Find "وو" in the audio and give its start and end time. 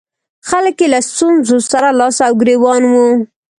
2.91-3.07